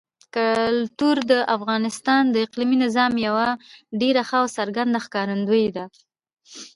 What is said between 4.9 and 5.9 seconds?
ښکارندوی ده.